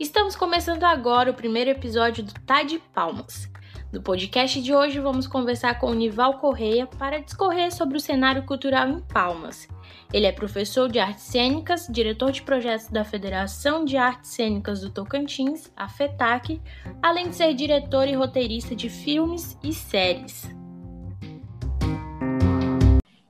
[0.00, 3.52] Estamos começando agora o primeiro episódio do Tá de Palmas.
[3.92, 8.44] No podcast de hoje vamos conversar com o Nival Correia para discorrer sobre o cenário
[8.44, 9.68] cultural em Palmas.
[10.10, 14.88] Ele é professor de artes cênicas, diretor de projetos da Federação de Artes Cênicas do
[14.88, 16.58] Tocantins, a FETAC,
[17.02, 20.48] além de ser diretor e roteirista de filmes e séries.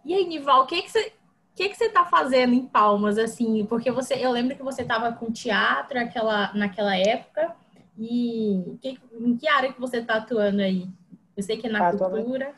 [0.04, 1.12] E aí, Nival, o que, que você
[1.60, 3.66] que, que você está fazendo em Palmas, assim?
[3.66, 7.54] Porque você, eu lembro que você estava com teatro naquela, naquela época.
[7.98, 10.88] E que, em que área que você está atuando aí?
[11.36, 12.54] Eu sei que é na atualmente, cultura.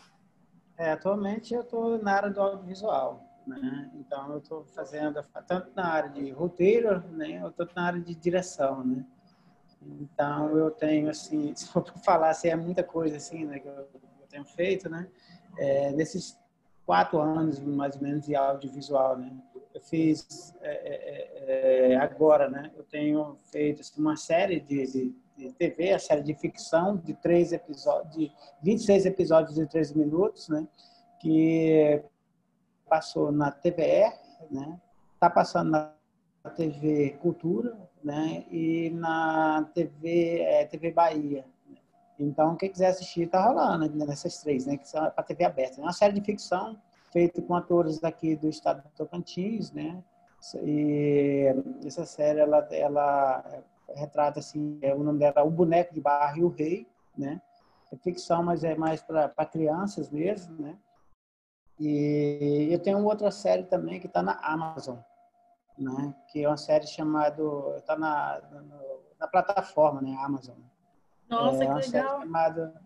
[0.78, 3.24] É, atualmente eu estou na área do audiovisual.
[3.44, 3.90] Né?
[3.96, 7.40] Então eu estou fazendo tanto na área de roteiro, né?
[7.42, 9.04] Eu estou na área de direção, né?
[10.00, 13.58] Então eu tenho assim, se for falar, assim, é muita coisa assim, né?
[13.58, 15.08] Que eu, eu tenho feito, né?
[15.58, 16.40] É, nesses
[16.86, 19.32] quatro anos mais ou menos de audiovisual, né?
[19.74, 22.70] Eu fiz é, é, é, é, agora, né?
[22.76, 27.14] Eu tenho feito assim, uma série de, de, de, TV, a série de ficção de
[27.14, 30.66] três episódios, de 26 episódios de três minutos, né?
[31.20, 32.02] Que
[32.88, 34.12] passou na TVR,
[34.50, 34.78] né?
[35.18, 35.94] Tá passando na
[36.54, 38.44] TV Cultura, né?
[38.50, 41.46] E na TV é, TV Bahia,
[42.18, 44.76] então, quem quiser assistir, tá rolando nessas três, né?
[44.76, 45.80] Que são para TV aberta.
[45.80, 46.78] É uma série de ficção
[47.12, 50.02] feita com atores daqui do estado do Tocantins, né?
[50.62, 51.46] E
[51.84, 53.62] essa série, ela, ela
[53.94, 57.40] retrata, assim, é, o nome dela O Boneco de Barra e o Rei, né?
[57.92, 60.76] É ficção, mas é mais para crianças mesmo, né?
[61.78, 64.98] E eu tenho outra série também que está na Amazon,
[65.78, 66.14] né?
[66.28, 67.42] Que é uma série chamada...
[67.76, 68.62] Está na, na,
[69.20, 70.16] na plataforma, né?
[70.20, 70.56] Amazon.
[71.32, 72.20] Nossa, é que legal.
[72.20, 72.82] chamada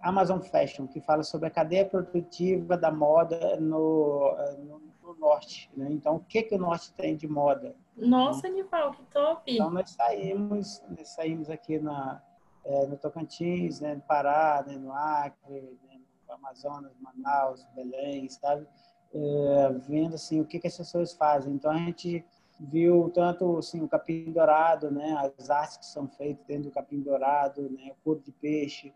[0.00, 5.70] Amazon Fashion, que fala sobre a cadeia produtiva da moda no, no, no norte.
[5.76, 5.88] Né?
[5.90, 7.74] Então, o que, que o norte tem de moda?
[7.96, 9.52] Nossa, Nival, que top!
[9.52, 12.22] Então, nós saímos, nós saímos aqui na,
[12.64, 18.66] é, no Tocantins, né, no Pará, né, no Acre, né, no Amazonas, Manaus, Belém, sabe?
[19.12, 21.54] É, vendo assim, o que, que as pessoas fazem.
[21.54, 22.24] Então, a gente
[22.58, 27.00] viu tanto assim, o capim dourado, né, as artes que são feitas dentro do capim
[27.00, 28.92] dourado, né, o couro de peixe,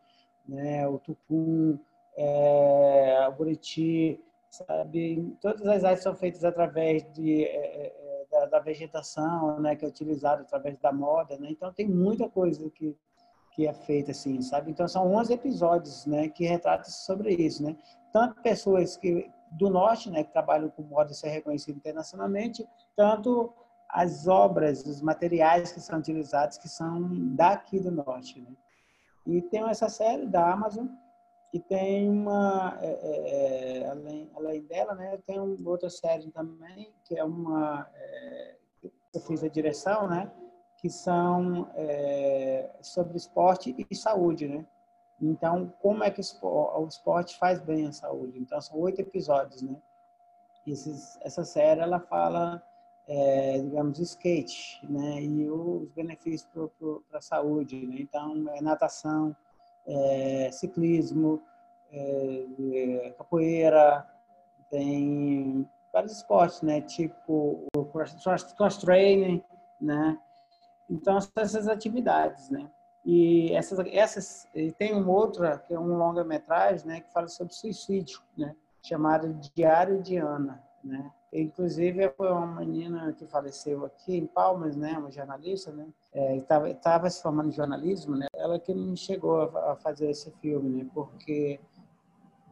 [0.47, 1.79] né, o tucum,
[2.17, 5.37] é, o buriti, sabe?
[5.41, 9.89] Todas as artes são feitas através de, é, é, da, da, vegetação, né, que é
[9.89, 11.49] utilizada através da moda, né?
[11.51, 12.97] Então tem muita coisa que
[13.55, 14.71] que é feita assim, sabe?
[14.71, 17.77] Então são 11 episódios, né, que retratam sobre isso, né?
[18.13, 23.53] Tanto pessoas que do norte, né, que trabalham com moda ser reconhecido internacionalmente, tanto
[23.89, 28.41] as obras, os materiais que são utilizados que são daqui do norte.
[28.41, 28.51] Né?
[29.27, 30.87] E tem essa série da Amazon
[31.53, 37.19] e tem uma, é, é, é além, além dela, né, tem outra série também que
[37.19, 38.57] é uma, é,
[39.15, 40.33] eu fiz a direção, né,
[40.79, 44.67] que são é, sobre esporte e saúde, né?
[45.23, 48.41] Então, como é que o esporte faz bem à saúde?
[48.41, 49.77] Então, são oito episódios, né?
[50.67, 52.61] Esses, essa série, ela fala,
[53.07, 55.23] é, digamos, skate, né?
[55.23, 56.51] E os benefícios
[57.09, 57.97] para a saúde, né?
[58.01, 59.37] Então, é natação,
[59.87, 61.41] é, ciclismo,
[61.93, 64.05] é, capoeira,
[64.71, 66.81] tem vários esportes, né?
[66.81, 68.17] Tipo o cross,
[68.57, 69.41] cross training,
[69.81, 70.19] né?
[70.91, 72.69] Então, essas atividades, né?
[73.05, 77.53] E essas, essas e tem uma outra que é um longa-metragem, né, que fala sobre
[77.53, 81.11] suicídio, né, chamada Diário de Ana, né.
[81.33, 85.87] Inclusive foi uma menina que faleceu aqui em Palmas, né, uma jornalista, né,
[86.37, 90.09] estava é, estava se formando em jornalismo, né, ela que me chegou a, a fazer
[90.09, 91.59] esse filme, né, porque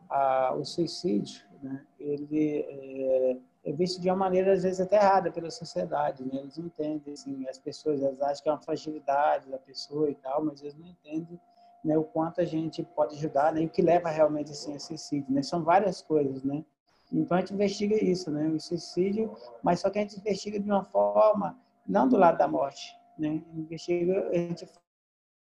[0.09, 5.31] a, o suicídio, né, ele é, é visto de uma maneira às vezes até errada
[5.31, 6.41] pela sociedade, né?
[6.41, 10.15] Eles não entendem assim, as pessoas elas acham que é uma fragilidade da pessoa e
[10.15, 11.41] tal, mas eles não entendem
[11.85, 13.63] né, o quanto a gente pode ajudar, né?
[13.63, 15.43] E o que leva realmente assim, a suicídio, né?
[15.43, 16.65] São várias coisas, né?
[17.13, 18.49] Então a gente investiga isso, né?
[18.49, 22.47] O suicídio, mas só que a gente investiga de uma forma não do lado da
[22.47, 23.43] morte, né?
[23.55, 24.67] Investiga, a gente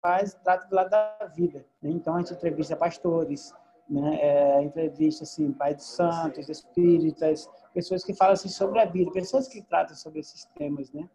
[0.02, 1.66] faz, trata do lado da vida.
[1.82, 1.90] Né?
[1.90, 3.54] Então a gente entrevista pastores,
[3.90, 4.20] né?
[4.22, 9.48] É, entrevista assim, pai de santos, espíritas, pessoas que falam assim, sobre a vida, pessoas
[9.48, 11.10] que tratam sobre esses temas, né?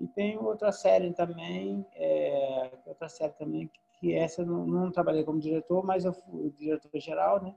[0.00, 5.38] E tem outra série também, é, outra série também que essa não, não trabalhei como
[5.38, 7.54] diretor, mas eu fui diretor geral, né?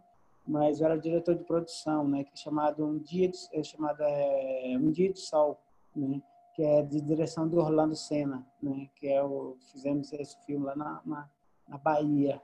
[0.47, 2.23] Mas eu era diretor de produção, né?
[2.23, 5.59] Que é chamado um dia de, é chamada é, um dia de sol,
[5.95, 6.21] né?
[6.55, 8.87] Que é de direção do Orlando Senna, né?
[8.95, 11.29] Que é o fizemos esse filme lá na, na,
[11.67, 12.41] na Bahia,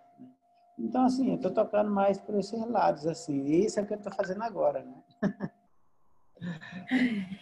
[0.77, 3.45] então, assim, eu estou tocando mais por esses lados, assim.
[3.45, 5.03] E isso é o que eu estou fazendo agora, né?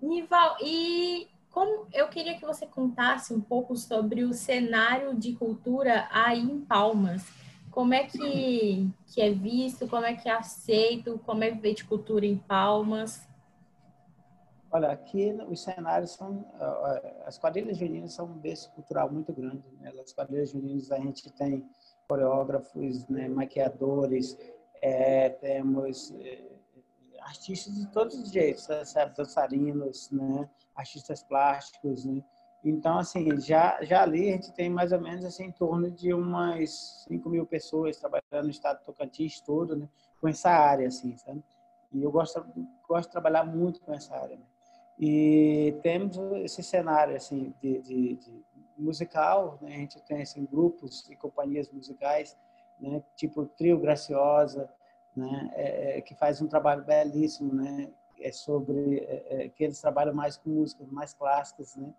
[0.00, 6.08] Nival, e como eu queria que você contasse um pouco sobre o cenário de cultura
[6.10, 7.26] aí em Palmas.
[7.70, 11.84] Como é que, que é visto, como é que é aceito, como é viver de
[11.84, 13.26] cultura em Palmas?
[14.70, 16.44] Olha, aqui os cenários são.
[17.24, 19.64] As quadrilhas juninas são um berço cultural muito grande.
[19.80, 19.92] Né?
[20.00, 21.64] As quadrilhas juninas a gente tem
[22.08, 24.38] coreógrafos, né, maquiadores,
[24.82, 26.42] é, temos é,
[27.20, 29.16] artistas de todos os jeitos, sabe?
[29.16, 30.48] dançarinos, né?
[30.74, 32.04] artistas plásticos.
[32.04, 32.22] Né?
[32.62, 36.12] Então, assim, já, já ali a gente tem mais ou menos assim, em torno de
[36.12, 39.88] umas 5 mil pessoas trabalhando no estado do Tocantins todo, né?
[40.20, 41.42] com essa área, assim, sabe?
[41.92, 42.44] E eu gosto,
[42.88, 44.36] gosto de trabalhar muito com essa área.
[44.36, 44.44] Né?
[44.98, 48.44] E temos esse cenário, assim, de, de, de
[48.76, 49.74] musical, né?
[49.74, 52.36] A gente tem, assim, grupos e companhias musicais,
[52.80, 53.02] né?
[53.16, 54.68] Tipo Trio Graciosa,
[55.16, 55.50] né?
[55.54, 57.90] É, é, que faz um trabalho belíssimo, né?
[58.20, 61.92] É sobre é, é, que eles trabalham mais com músicas mais clássicas, né?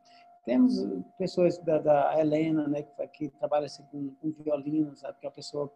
[0.43, 0.75] Temos
[1.17, 2.83] pessoas da, da Helena, né?
[2.83, 5.19] Que, que trabalha assim, com, com violino, sabe?
[5.19, 5.71] Que é uma pessoa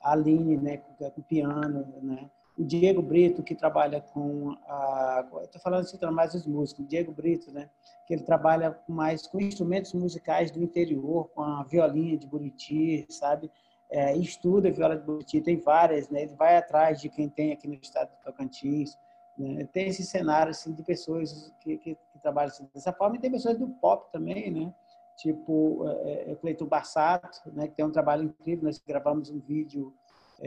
[0.00, 0.78] a Aline, né?
[0.78, 2.30] Com, com piano, né?
[2.58, 5.24] O Diego Brito, que trabalha com a.
[5.44, 6.84] Estou falando assim, mais os músicos.
[6.84, 7.70] O Diego Brito, né?
[8.06, 13.50] Que ele trabalha mais com instrumentos musicais do interior, com a violinha de Buriti, sabe?
[13.90, 16.22] é, estuda viola de Buriti, tem várias, né?
[16.22, 18.98] Ele vai atrás de quem tem aqui no estado do Tocantins.
[19.36, 19.66] Né?
[19.72, 23.30] Tem esse cenário assim, de pessoas que, que, que trabalham assim, dessa forma e tem
[23.30, 24.74] pessoas do pop também, né?
[25.16, 27.66] Tipo é, é, Cleiton Bassato, né?
[27.68, 28.64] Que tem um trabalho incrível.
[28.64, 29.94] Nós gravamos um vídeo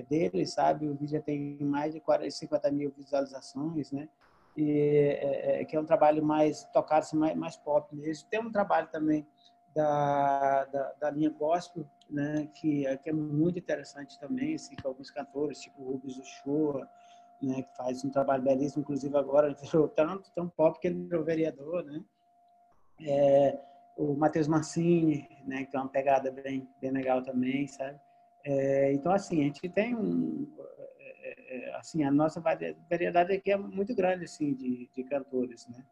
[0.10, 0.88] dele, sabe?
[0.88, 4.08] O vídeo já tem mais de 40, 50 mil visualizações, né?
[4.56, 8.30] E, é, é, que é um trabalho mais tocado, mais, mais pop mesmo.
[8.30, 9.26] Tem um trabalho também
[9.74, 15.10] da, da, da linha gospel, né, que, que, é muito interessante também, assim, com alguns
[15.10, 16.88] cantores, tipo o Rubens Uchoa,
[17.42, 21.24] né, que faz um trabalho belíssimo, inclusive agora virou tanto tão pop que ele virou
[21.24, 22.04] vereador, né?
[23.04, 23.60] É,
[23.98, 28.00] o Matheus Mancini, né, que é uma pegada bem, bem legal também, sabe?
[28.44, 30.48] É, então, assim, a gente tem um...
[31.00, 32.42] É, é assim, a nossa
[32.90, 35.84] variedade aqui é muito grande, assim, de, de cantores, né?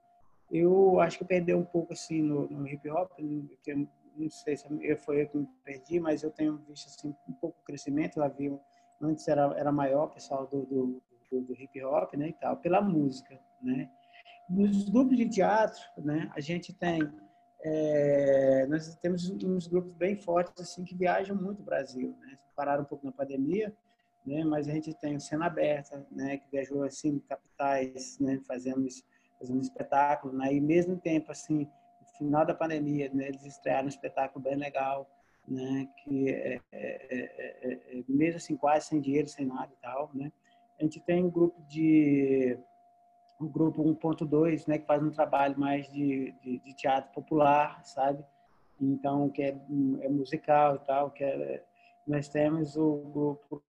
[0.51, 3.88] Eu acho que perdeu um pouco, assim, no, no hip hop, porque
[4.19, 4.68] não sei se
[4.98, 8.18] foi eu que me perdi, mas eu tenho visto assim, um pouco crescimento.
[8.18, 8.60] Eu havia,
[9.01, 12.57] antes era, era maior o pessoal do, do, do, do, hip hop né, e tal,
[12.57, 13.40] pela música.
[13.62, 13.90] Né?
[14.50, 17.00] Nos grupos de teatro, né, a gente tem.
[17.61, 22.15] É, nós temos uns grupos bem fortes assim que viajam muito o Brasil.
[22.19, 22.38] Né?
[22.56, 23.73] Pararam um pouco na pandemia,
[24.25, 28.85] né, mas a gente tem o Cena Aberta, né, que viajou assim capitais, né, fazendo,
[29.61, 30.33] espetáculo.
[30.33, 30.53] Né?
[30.53, 31.67] E mesmo tempo assim
[32.17, 35.09] final da pandemia, né, eles estrearam um espetáculo bem legal,
[35.47, 40.12] né, que é, é, é, é, mesmo assim quase sem dinheiro, sem nada e tal,
[40.13, 40.31] né.
[40.79, 42.57] A gente tem um grupo de
[43.39, 48.24] o grupo 1.2, né, que faz um trabalho mais de, de, de, teatro popular, sabe?
[48.81, 49.57] Então, que é,
[50.01, 51.63] é musical e tal, que é,
[52.06, 53.63] nós temos o grupo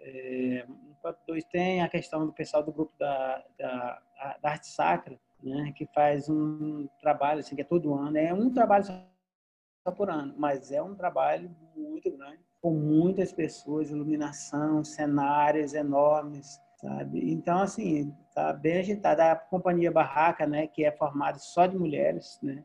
[0.00, 0.64] é,
[1.04, 4.02] 1.2 tem a questão do pessoal do grupo da, da,
[4.40, 8.48] da arte sacra, né, que faz um trabalho assim, que é todo ano, é um
[8.50, 15.74] trabalho só por ano, mas é um trabalho muito grande, com muitas pessoas, iluminação, cenários
[15.74, 17.32] enormes, sabe?
[17.32, 19.32] Então, assim, tá bem agitada.
[19.32, 22.64] A Companhia Barraca, né, que é formada só de mulheres, né,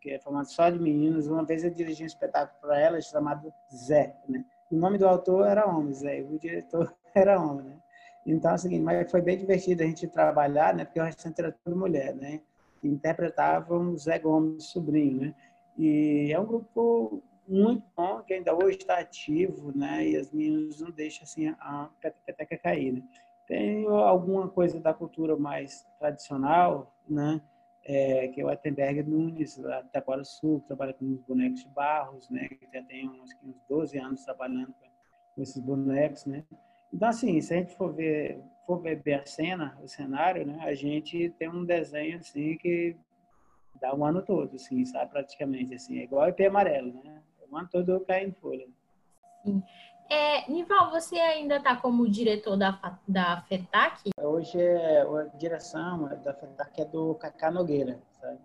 [0.00, 1.26] que é formada só de meninos.
[1.26, 4.44] Uma vez eu dirigi um espetáculo para elas chamado Zé, né?
[4.70, 7.76] O nome do autor era homem, Zé, e o diretor era homem, né?
[8.26, 10.84] Então, assim, mas foi bem divertido a gente trabalhar, né?
[10.84, 12.42] Porque o restante era tudo mulher, né?
[12.84, 15.34] Interpretavam Zé Gomes, sobrinho, né?
[15.78, 20.06] E é um grupo muito bom, que ainda hoje está ativo, né?
[20.06, 21.88] E as meninas não deixam, assim, a
[22.26, 23.02] peteca cair, né?
[23.48, 27.40] Tem alguma coisa da cultura mais tradicional, né?
[27.84, 31.60] É, que é o Ettenberg Nunes, lá de Taquara Sul, que trabalha com os bonecos
[31.60, 32.46] de barros, né?
[32.48, 34.74] Que já tem uns, uns 12 anos trabalhando
[35.34, 36.44] com esses bonecos, né?
[36.92, 40.74] Então, assim, se a gente for ver, for ver a cena, o cenário, né, a
[40.74, 42.96] gente tem um desenho, assim, que
[43.80, 47.22] dá o ano todo, assim, sabe, praticamente, assim, é igual IP amarelo, né?
[47.50, 48.66] O ano todo cai em folha.
[49.44, 49.62] Sim.
[50.10, 54.10] É, Nival, você ainda está como diretor da, da FETAC?
[54.22, 58.38] Hoje é, a direção da FETAC é do Cacá Nogueira, sabe?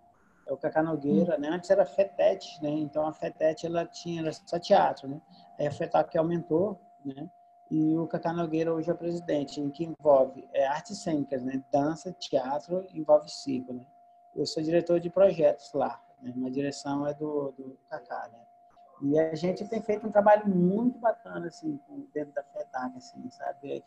[0.46, 1.40] É o Cacá Nogueira, hum.
[1.40, 1.48] né?
[1.48, 2.70] Antes era FETET, né?
[2.70, 5.20] Então a FETET, ela tinha era só teatro, né?
[5.58, 7.30] Aí a FETAC aumentou, né?
[7.70, 11.62] e o Cacá Nogueira hoje é presidente, em que envolve é, artes cênicas, né?
[11.72, 13.72] dança, teatro, envolve circo.
[13.72, 13.86] Né?
[14.34, 16.32] Eu sou diretor de projetos lá, né?
[16.36, 18.28] uma direção é do, do Cacá.
[18.32, 18.38] Né?
[19.02, 21.78] E a gente tem feito um trabalho muito bacana, assim,
[22.12, 23.72] dentro da FETAC, assim, sabe?
[23.72, 23.82] É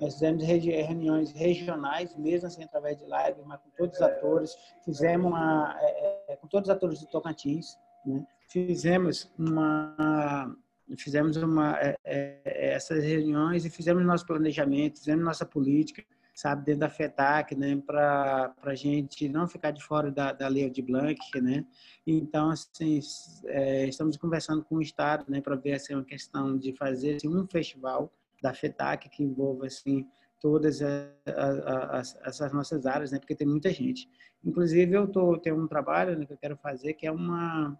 [0.00, 4.56] nós fizemos reuniões regionais, mesmo assim, através de live, mas com todos os atores.
[4.84, 8.26] Fizemos uma, é, é, com todos os atores do Tocantins, né?
[8.48, 10.56] Fizemos uma
[10.98, 16.04] fizemos uma, é, é, essas reuniões e fizemos nosso planejamento, fizemos nossa política,
[16.40, 20.70] sabe, dentro da FETAC, né, para a gente não ficar de fora da, da lei
[20.70, 21.66] de Blanc, né.
[22.06, 22.98] Então, assim,
[23.44, 27.28] é, estamos conversando com o Estado, né, para ver, assim, uma questão de fazer assim,
[27.28, 28.10] um festival
[28.42, 30.06] da FETAC que envolva, assim,
[30.40, 34.08] todas as, essas nossas áreas, né, porque tem muita gente.
[34.42, 37.78] Inclusive, eu tô, tenho um trabalho né, que eu quero fazer, que é uma,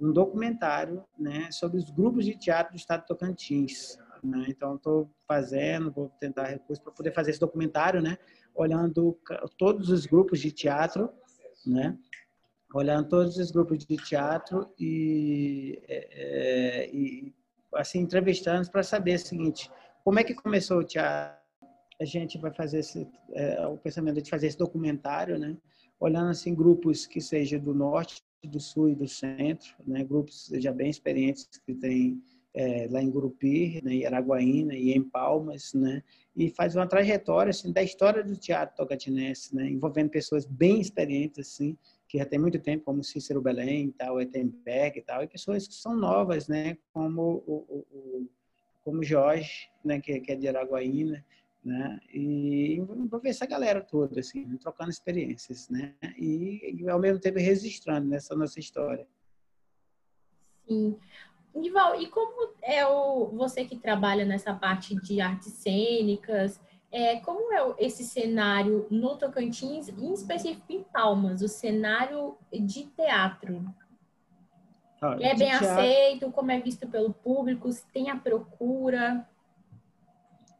[0.00, 3.96] um documentário né, sobre os grupos de teatro do Estado de Tocantins.
[4.22, 4.46] Né?
[4.48, 8.18] Então, estou fazendo, vou tentar recursos para poder fazer esse documentário, né?
[8.54, 9.18] olhando
[9.56, 11.10] todos os grupos de teatro,
[11.66, 11.96] né?
[12.74, 17.34] olhando todos os grupos de teatro e, é, é e
[17.74, 19.70] assim entrevistando para saber o seguinte:
[20.04, 21.40] como é que começou o teatro?
[22.00, 25.56] A gente vai fazer esse, é, o pensamento de fazer esse documentário, né?
[25.98, 30.02] olhando assim grupos que sejam do norte, do sul e do centro, né?
[30.02, 32.22] grupos já bem experientes que têm
[32.54, 36.02] é, lá em Gurupi, né, em Araguaína e em Palmas, né,
[36.34, 41.38] e faz uma trajetória assim, da história do teatro tocatinense, né, envolvendo pessoas bem experientes,
[41.38, 41.76] assim,
[42.08, 45.74] que já tem muito tempo, como Cícero Belém, tal, Etenberg e tal, e pessoas que
[45.74, 48.30] são novas, né, como o, o, o
[48.82, 51.24] como Jorge, né, que, que, é de Araguaína,
[51.64, 57.38] né, e envolver essa galera toda, assim, trocando experiências, né, e, e ao mesmo tempo
[57.38, 59.06] registrando nessa nossa história.
[60.66, 60.96] Sim.
[61.54, 66.60] Nival, e como é o você que trabalha nessa parte de artes cênicas,
[66.92, 73.64] é, como é esse cenário no Tocantins, em específico em Palmas, o cenário de teatro?
[75.00, 75.68] Ah, é bem teatro...
[75.68, 76.30] aceito?
[76.32, 77.70] Como é visto pelo público?
[77.72, 79.26] Se tem a procura?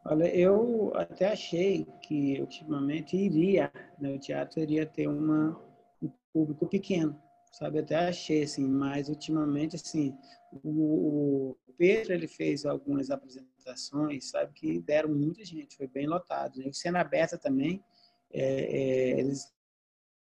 [0.03, 5.59] Olha, eu até achei que ultimamente iria, né, o teatro iria ter uma,
[6.01, 7.15] um público pequeno,
[7.51, 7.79] sabe?
[7.79, 10.17] Até achei, assim, mas ultimamente, assim,
[10.63, 16.59] o, Pedro, ele fez algumas apresentações, sabe, que deram muita gente, foi bem lotado.
[16.59, 16.71] Né?
[16.71, 17.83] Cena aberta também,
[18.31, 19.51] é, é, eles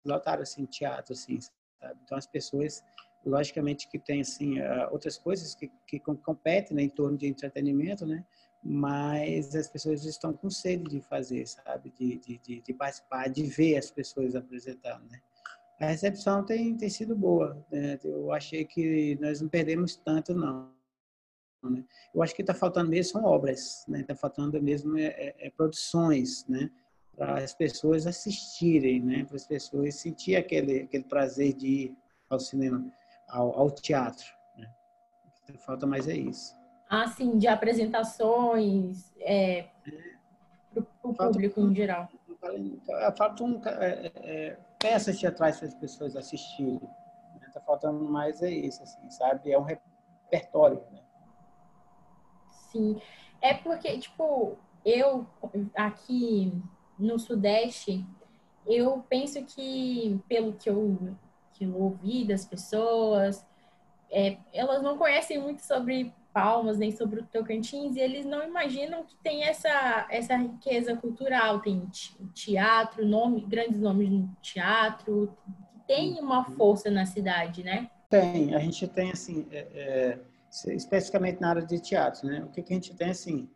[0.04, 2.00] lotaram, assim, teatro, assim, sabe?
[2.04, 2.82] Então, as pessoas,
[3.24, 8.24] logicamente, que tem, assim, outras coisas que, que competem né, em torno de entretenimento, né?
[8.62, 11.90] Mas as pessoas estão com sede de fazer, sabe?
[11.90, 15.20] De, de, de participar, de ver as pessoas apresentando, né?
[15.78, 17.64] A recepção tem, tem sido boa.
[17.70, 17.98] Né?
[18.02, 20.70] Eu achei que nós não perdemos tanto, não.
[21.62, 21.84] Né?
[22.14, 24.02] Eu acho que está faltando mesmo são obras, está né?
[24.02, 26.70] Tá faltando mesmo é, é, é produções, né?
[27.16, 29.24] para as pessoas assistirem, né?
[29.24, 31.96] para as pessoas sentir aquele, aquele prazer de ir
[32.28, 32.84] ao cinema,
[33.28, 34.26] ao, ao teatro.
[34.56, 34.68] Né?
[35.26, 36.54] O que falta mais é isso.
[36.88, 39.66] Ah, sim, de apresentações é,
[40.72, 42.08] para o público em geral.
[43.16, 46.80] Falta um, é, é, peças teatrais para as pessoas assistirem.
[47.46, 47.66] Está né?
[47.66, 49.50] faltando mais é isso, assim, sabe?
[49.50, 51.02] É um repertório, né?
[52.70, 53.00] Sim.
[53.40, 55.26] É porque, tipo, eu
[55.74, 56.52] aqui
[56.98, 58.04] no Sudeste,
[58.66, 61.16] eu penso que, pelo que eu,
[61.52, 63.46] que eu ouvi das pessoas,
[64.10, 69.02] é, elas não conhecem muito sobre Palmas, nem sobre o Tocantins, e eles não imaginam
[69.04, 71.88] que tem essa, essa riqueza cultural, tem
[72.34, 75.34] teatro, nome, grandes nomes no teatro,
[75.86, 77.90] tem uma força na cidade, né?
[78.10, 80.18] Tem, a gente tem, assim, é,
[80.66, 82.44] é, especificamente na área de teatro, né?
[82.44, 83.48] O que, que a gente tem, assim,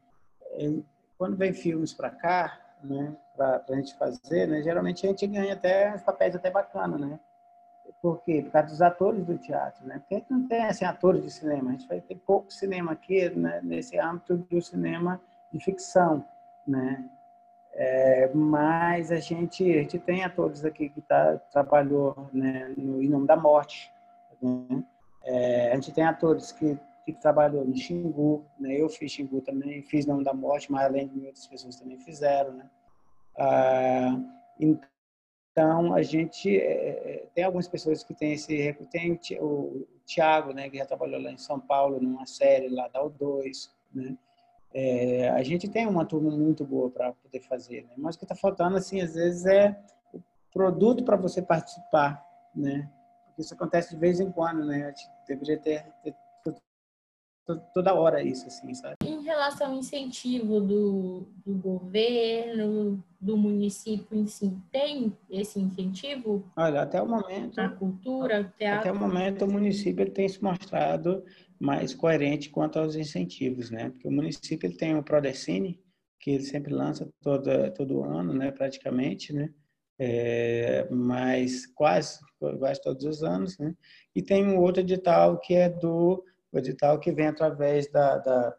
[0.52, 0.72] é,
[1.18, 5.52] quando vem filmes para cá, né, para a gente fazer, né, geralmente a gente ganha
[5.52, 7.20] até os papéis até bacana, né?
[8.00, 8.42] Por quê?
[8.42, 9.98] Por causa dos atores do teatro, né?
[9.98, 11.70] Porque a gente não tem assim, atores de cinema.
[11.70, 15.20] A gente vai ter pouco cinema aqui né, nesse âmbito do cinema
[15.52, 16.24] de ficção,
[16.66, 17.04] né?
[17.72, 23.08] É, mas a gente, a gente tem atores aqui que tá, trabalhou né, no Em
[23.08, 23.92] Nome da Morte.
[24.42, 24.82] Né?
[25.24, 28.74] É, a gente tem atores que, que trabalhou no Xingu, né?
[28.74, 32.52] eu fiz Xingu também, fiz Nome da Morte, mas além de outras pessoas também fizeram.
[32.54, 32.64] Né?
[33.38, 34.18] Ah,
[34.58, 34.89] então,
[35.52, 38.72] então, a gente é, é, tem algumas pessoas que têm esse.
[38.90, 43.02] Tem o Tiago, né, que já trabalhou lá em São Paulo, numa série lá da
[43.02, 43.70] O2.
[43.92, 44.16] Né?
[44.72, 47.94] É, a gente tem uma turma muito boa para poder fazer, né?
[47.96, 49.76] mas o que está faltando, assim, às vezes, é
[50.14, 50.20] o
[50.52, 52.24] produto para você participar.
[52.54, 52.88] Né?
[53.36, 54.64] Isso acontece de vez em quando.
[54.64, 54.84] Né?
[54.84, 56.14] A gente deveria ter, ter
[57.74, 58.96] toda hora isso, assim, sabe?
[59.04, 66.44] Em relação ao incentivo do, do governo, do município em si, tem esse incentivo?
[66.56, 67.58] Olha, até o momento...
[67.60, 68.80] A cultura, teatro?
[68.80, 71.22] Até o momento, o município tem se mostrado
[71.58, 73.90] mais coerente quanto aos incentivos, né?
[73.90, 75.78] Porque o município ele tem o Prodecine,
[76.18, 79.50] que ele sempre lança todo, todo ano, né, praticamente, né?
[79.98, 82.20] É, mas quase,
[82.58, 83.74] quase todos os anos, né?
[84.14, 88.56] E tem um outro edital que é do o edital que vem através da, da,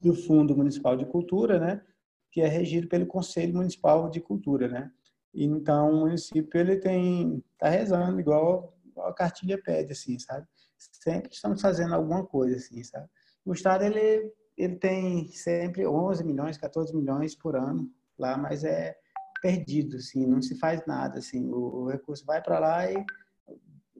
[0.00, 1.82] do Fundo Municipal de Cultura, né?
[2.30, 4.90] Que é regido pelo Conselho Municipal de Cultura, né?
[5.34, 10.46] Então o município ele tem tá rezando igual, igual a cartilha pede, assim, sabe?
[10.78, 13.08] Sempre estamos fazendo alguma coisa, assim, sabe?
[13.44, 18.96] O estado ele ele tem sempre 11 milhões, 14 milhões por ano lá, mas é
[19.42, 23.04] perdido, assim, não se faz nada, assim, o, o recurso vai para lá e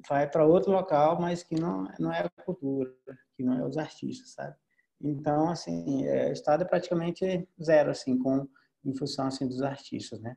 [0.08, 2.92] vai para outro local, mas que não, não é a cultura,
[3.37, 4.56] que não é os artistas, sabe?
[5.00, 8.49] Então, assim, é, o Estado é praticamente zero, assim, com,
[8.84, 10.37] em função, assim, dos artistas, né?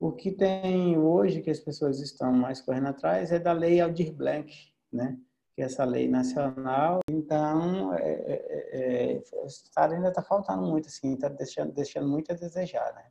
[0.00, 4.12] O que tem hoje, que as pessoas estão mais correndo atrás, é da lei Aldir
[4.12, 4.52] Blanc,
[4.92, 5.18] né?
[5.54, 7.00] Que é essa lei nacional.
[7.10, 12.32] Então, é, é, é, o Estado ainda está faltando muito, assim, está deixando, deixando muito
[12.32, 13.06] a desejar, né?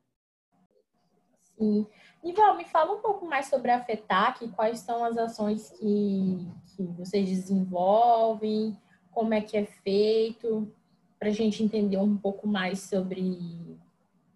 [1.58, 1.88] Sim.
[2.28, 6.84] Nival, me fala um pouco mais sobre a FETAC, quais são as ações que, que
[6.84, 8.78] vocês desenvolvem,
[9.12, 10.70] como é que é feito,
[11.18, 13.80] para a gente entender um pouco mais sobre,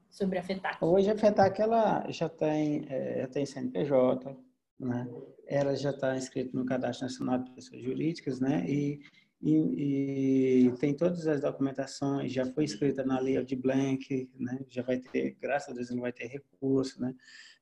[0.10, 0.78] sobre a FETAC.
[0.82, 4.38] Hoje a FETAC ela já tem, é, tem CNPJ,
[4.80, 5.10] né?
[5.46, 8.64] ela já está inscrita no Cadastro Nacional de Pessoas Jurídicas, né?
[8.66, 9.02] e
[9.44, 14.60] e, e, tem todas as documentações, já foi escrita na lei de Blank, né?
[14.70, 17.16] já vai ter, graças a Deus, não vai ter recurso, né?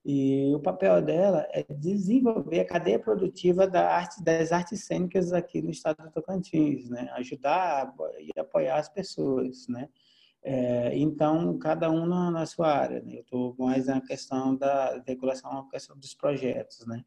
[0.06, 5.62] E o papel dela é desenvolver a cadeia produtiva da arte, das artes cênicas aqui
[5.62, 7.10] no estado do Tocantins, né?
[7.13, 9.89] Ajudar e apoiar as pessoas, né?
[10.41, 13.18] É, então, cada um na, na sua área, né?
[13.18, 17.03] Eu estou mais na questão da regulação, na questão dos projetos, né?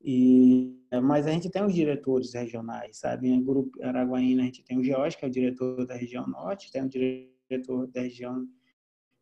[0.00, 3.28] E, mas a gente tem os diretores regionais, sabe?
[3.28, 6.70] Em Grupo Araguaína a gente tem o George, que é o diretor da região norte,
[6.70, 8.46] tem o diretor da região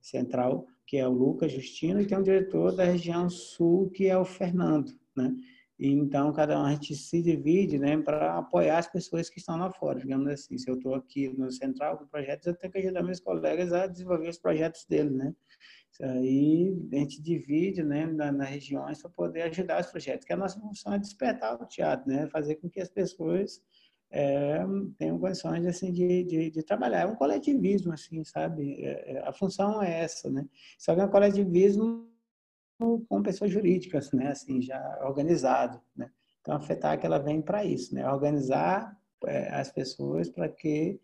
[0.00, 4.16] central, que é o Lucas Justino, e tem o diretor da região sul, que é
[4.16, 5.34] o Fernando, né?
[5.78, 9.72] Então, cada um a gente se divide, né, para apoiar as pessoas que estão lá
[9.72, 10.56] fora, digamos assim.
[10.56, 13.88] Se eu estou aqui no central com projetos, eu tenho que ajudar meus colegas a
[13.88, 15.34] desenvolver os projetos deles, né?
[16.00, 20.36] Aí a gente divide né, na, nas regiões para poder ajudar os projetos, que a
[20.36, 23.60] nossa função é despertar o teatro, né, fazer com que as pessoas
[24.16, 24.64] é,
[24.96, 27.00] tenham condições assim de, de, de, trabalhar.
[27.00, 28.80] É um coletivismo, assim, sabe?
[28.84, 30.46] É, é a função é essa, né?
[30.78, 32.08] Só que é um coletivismo
[32.78, 34.28] com pessoas jurídicas, né?
[34.28, 36.08] Assim, já organizado, né?
[36.40, 38.08] Então a FETAC ela vem para isso, né?
[38.08, 38.96] Organizar
[39.26, 41.00] é, as pessoas para que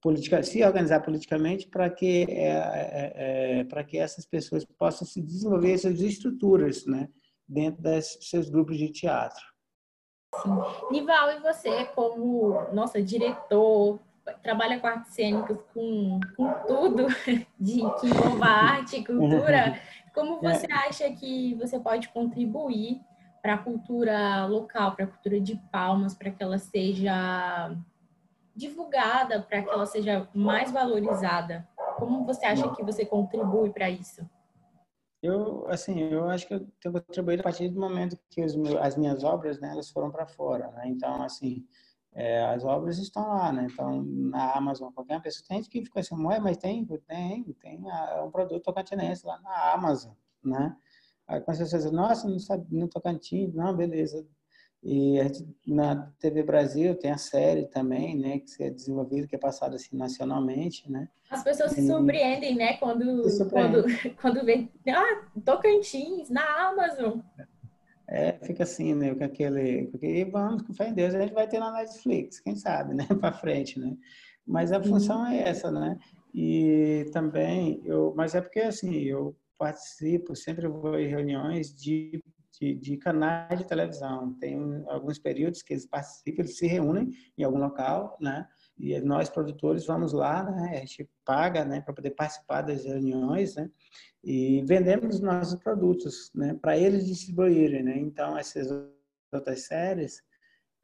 [0.00, 5.76] politica, se organizar politicamente para que é, é, para que essas pessoas possam se desenvolver
[5.76, 7.08] suas estruturas, né,
[7.46, 9.53] dentro dos seus grupos de teatro.
[10.42, 10.50] Sim.
[10.90, 13.98] Nival, e você como nossa diretor
[14.42, 17.06] trabalha com artes cênicas com, com tudo
[17.60, 19.78] de que envolva arte e cultura,
[20.14, 20.88] como você é.
[20.88, 23.00] acha que você pode contribuir
[23.42, 27.76] para a cultura local, para a cultura de Palmas, para que ela seja
[28.54, 31.66] divulgada para que ela seja mais valorizada?
[31.96, 34.28] Como você acha que você contribui para isso?
[35.24, 38.94] Eu, assim, eu acho que eu tenho contribuído a partir do momento que os as
[38.96, 40.86] minhas obras, né, elas foram para fora, né?
[40.88, 41.66] Então, assim,
[42.12, 43.66] é, as obras estão lá, né?
[43.72, 48.22] Então, na Amazon, qualquer pessoa tem gente que fica assim, mas tem, tem, tem é
[48.22, 50.12] um produto tocantinense lá na Amazon,
[50.44, 50.76] né?
[51.26, 54.26] Aí quando diz, nossa, não sabe, no Tocantins, não, beleza,
[54.84, 55.16] e
[55.66, 59.96] na TV Brasil tem a série também, né, que é desenvolvida, que é passada assim
[59.96, 61.08] nacionalmente, né?
[61.30, 63.84] As pessoas se surpreendem, né, quando quando
[64.20, 67.20] quando vê, ah, Tocantins na Amazon.
[68.06, 71.48] É, fica assim, né, com aquele, porque vamos, com fé em Deus, a gente vai
[71.48, 73.96] ter na Netflix, quem sabe, né, para frente, né?
[74.46, 75.98] Mas a função é essa, né?
[76.34, 82.22] E também eu, mas é porque assim, eu participo, sempre vou em reuniões de
[82.60, 84.34] de, de, canais de televisão.
[84.34, 88.46] Tem alguns períodos que eles participam, eles se reúnem em algum local, né?
[88.78, 90.72] E nós, produtores, vamos lá, né?
[90.76, 91.80] A gente paga, né?
[91.80, 93.70] Para poder participar das reuniões, né?
[94.22, 96.54] E vendemos nossos produtos, né?
[96.60, 97.98] Para eles distribuírem, né?
[97.98, 98.68] Então, essas
[99.32, 100.22] outras séries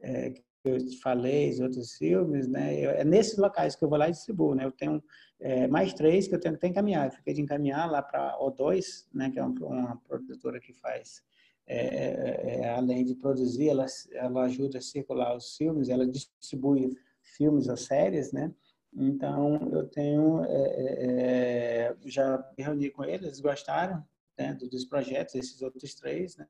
[0.01, 2.81] é, que eu te falei, os outros filmes, né?
[2.81, 4.65] É nesses locais que eu vou lá e distribuo, né?
[4.65, 5.03] Eu tenho
[5.39, 7.07] é, mais três que eu tenho que encaminhar.
[7.07, 9.29] Eu fiquei de encaminhar lá para O2, né?
[9.31, 11.23] Que é uma, uma produtora que faz
[11.71, 16.97] é, é, é, além de produzir, ela, ela ajuda a circular os filmes, ela distribui
[17.21, 18.53] filmes ou séries, né?
[18.93, 24.03] Então, eu tenho, é, é, é já me reuni com eles, eles gostaram
[24.37, 26.47] né, dos projetos, esses outros três, né?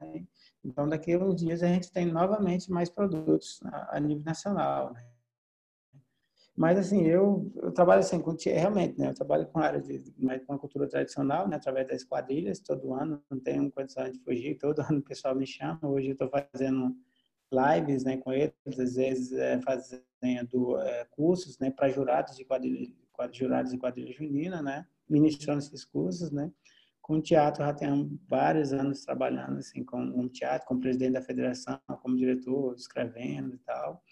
[0.65, 4.91] Então, daqui a uns dias a gente tem novamente mais produtos a, a nível nacional,
[4.91, 5.05] né?
[6.61, 9.07] Mas, assim, eu, eu trabalho assim, com, realmente, né?
[9.09, 9.97] Eu trabalho com a área de,
[10.45, 11.55] com a cultura tradicional, né?
[11.55, 15.47] Através das quadrilhas, todo ano, não tenho condição de fugir, todo ano o pessoal me
[15.47, 15.79] chama.
[15.81, 16.95] Hoje eu estou fazendo
[17.51, 22.93] lives, né, com eles, às vezes é, fazendo é, cursos, né, para jurados de quadrilha,
[23.31, 24.85] jurados de quadrilha junina, né?
[25.09, 26.51] Ministrando esses cursos, né?
[27.01, 31.79] Com teatro, já tenho vários anos trabalhando, assim, com um teatro, como presidente da federação,
[32.03, 34.03] como diretor, escrevendo e tal.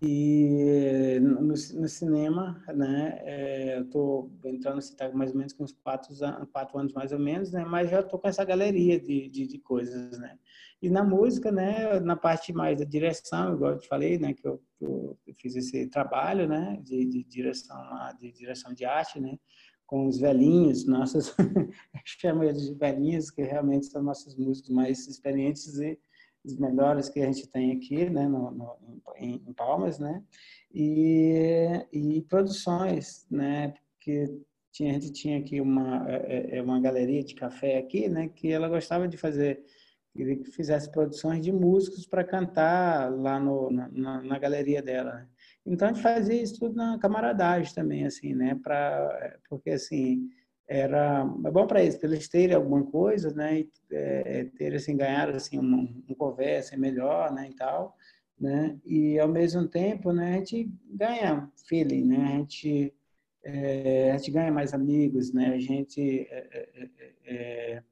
[0.00, 5.64] E no, no, cinema, né, é, eu tô entrando assim, tá mais ou menos com
[5.64, 6.14] uns quatro,
[6.52, 9.58] quatro anos mais ou menos, né, mas já tô com essa galeria de, de, de,
[9.58, 10.38] coisas, né.
[10.80, 14.46] E na música, né, na parte mais da direção, igual eu te falei, né, que
[14.46, 17.76] eu, eu, fiz esse trabalho, né, de, de, direção,
[18.18, 19.38] de direção de arte, né,
[19.86, 21.34] com os velhinhos, nossos,
[22.04, 25.98] chamo eles de velhinhos, que realmente são nossos músicos mais experientes e
[26.44, 28.76] os melhores que a gente tem aqui, né, no, no
[29.16, 30.22] em, em, Palmas, né,
[30.72, 34.26] e, e produções, né, porque
[34.70, 38.28] tinha, a gente tinha aqui uma, é, é, é uma galeria de café aqui, né,
[38.28, 39.64] que ela gostava de fazer,
[40.14, 45.14] que fizesse produções de músicos para cantar lá no, na, na, galeria dela.
[45.14, 45.28] Né.
[45.66, 50.28] Então a gente fazia isso tudo na camaradagem também, assim, né, para porque assim
[50.68, 54.96] era é bom para eles, para eles terem alguma coisa, né, e é, ter assim
[54.96, 57.96] ganhar assim um, um conversa melhor, né, e tal,
[58.38, 62.94] né, e ao mesmo tempo, né, a gente ganha feeling, né, a gente
[63.44, 66.90] é, a gente ganha mais amigos, né, a gente é, é,
[67.26, 67.82] é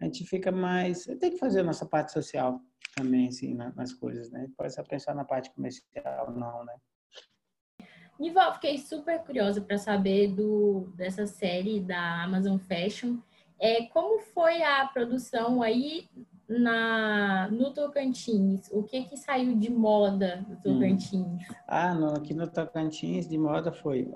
[0.00, 2.60] a gente fica mais tem que fazer a nossa parte social
[2.96, 6.74] também assim nas coisas, né, pode só pensar na parte comercial não, né.
[8.22, 13.18] Nival, fiquei super curiosa para saber do, dessa série da Amazon Fashion.
[13.58, 16.08] É, como foi a produção aí
[16.48, 18.70] na, no Tocantins?
[18.70, 20.60] O que que saiu de moda no hum.
[20.62, 21.26] Tocantins?
[21.26, 21.54] Hum.
[21.66, 24.08] Ah, no, aqui no Tocantins de moda foi,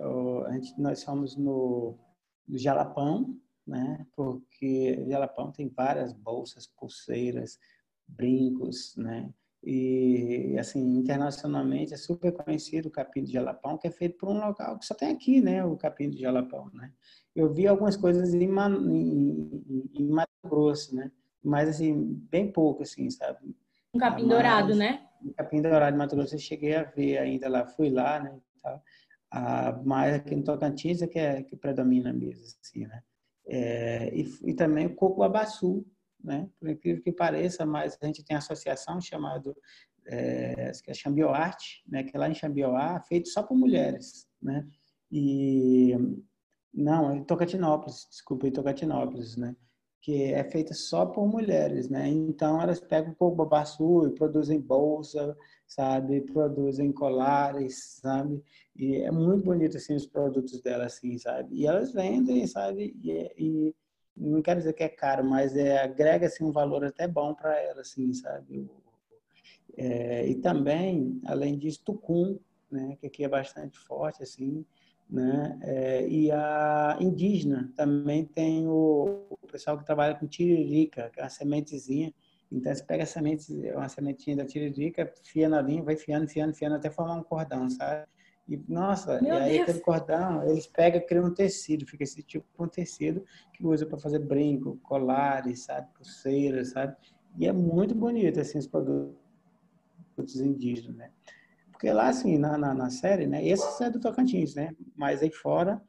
[0.46, 1.98] a gente, nós fomos no,
[2.46, 4.06] no Jalapão, né?
[4.14, 7.58] Porque Jalapão tem várias bolsas, pulseiras,
[8.06, 9.28] brincos, né?
[9.68, 14.38] E, assim, internacionalmente é super conhecido o capim de jalapão, que é feito por um
[14.38, 15.64] local que só tem aqui, né?
[15.64, 16.92] O capim de jalapão, né?
[17.34, 21.10] Eu vi algumas coisas em, em, em Mato Grosso, né?
[21.42, 23.56] Mas, assim, bem pouco, assim, sabe?
[23.92, 25.04] Um capim Mas, dourado, né?
[25.20, 28.38] Um capim dourado de Mato Grosso eu cheguei a ver ainda lá, fui lá, né?
[29.32, 33.02] Ah, mas aqui no Tocantins é que, é que predomina mesmo, assim, né?
[33.48, 35.84] É, e, e também o coco abaçu,
[36.26, 36.48] né?
[36.58, 39.54] Por incrível que pareça, mas a gente tem associação chamada
[40.06, 40.94] é, que é
[41.88, 42.02] né?
[42.04, 44.66] Que é lá em Xambioá, feito só por mulheres, né?
[45.10, 45.94] E
[46.74, 49.56] não, em Tocantinópolis, desculpa, em Tocantinópolis, né?
[50.00, 52.08] Que é feita só por mulheres, né?
[52.08, 55.36] Então elas pegam pouco babaçu e produzem bolsa,
[55.66, 56.20] sabe?
[56.20, 58.42] Produzem colares, sabe?
[58.76, 61.56] E é muito bonito assim os produtos delas, assim, sabe?
[61.56, 62.94] E elas vendem, sabe?
[63.02, 63.74] E, e
[64.16, 67.60] não quero dizer que é caro, mas é, agrega assim, um valor até bom para
[67.60, 68.68] ela, assim, sabe?
[69.76, 72.38] É, e também, além disso, tucum,
[72.70, 74.64] né, que aqui é bastante forte, assim,
[75.08, 75.58] né?
[75.62, 81.22] É, e a indígena também tem o, o, pessoal que trabalha com tiririca, que é
[81.22, 82.12] uma sementezinha.
[82.50, 86.54] Então, você pega a semente, uma sementinha da tiririca, fia na linha, vai fiando, fiando,
[86.54, 88.06] fiando, até formar um cordão, sabe?
[88.48, 89.62] E, nossa, Meu e aí Deus.
[89.62, 93.84] aquele cordão, eles pegam, criam um tecido, fica esse tipo de um tecido que usa
[93.84, 96.96] para fazer brinco, colares, sabe, pulseiras, sabe?
[97.36, 99.16] E é muito bonito, assim, os produtos
[100.40, 101.10] indígenas, né?
[101.72, 103.46] Porque lá, assim, na, na, na série, né?
[103.46, 104.74] Esse é do Tocantins, né?
[104.96, 105.82] Mas aí fora,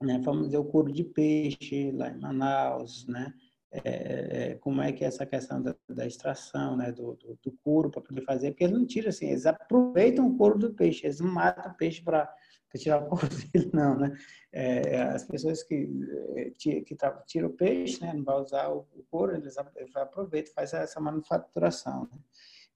[0.00, 0.20] né?
[0.24, 3.34] Vamos dizer, o couro de peixe lá em Manaus, né?
[3.82, 7.52] É, é, como é que é essa questão da, da extração, né, do, do, do
[7.64, 11.04] couro para poder fazer, porque eles não tiram assim, eles aproveitam o couro do peixe,
[11.04, 12.32] eles não matam o peixe para
[12.76, 14.16] tirar o couro dele, não, né?
[14.52, 15.88] É, as pessoas que,
[16.36, 19.56] é, que tiram o peixe, né, não vai usar o, o couro, eles,
[19.96, 22.02] aproveitam, faz essa manufaturação.
[22.02, 22.18] Né?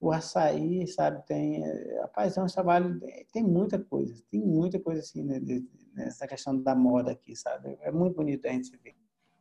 [0.01, 2.99] O açaí, sabe, tem, é, rapaz, é um trabalho,
[3.31, 5.39] tem muita coisa, tem muita coisa assim né,
[5.93, 7.77] nessa questão da moda aqui, sabe?
[7.81, 8.98] É muito bonito a gente ver.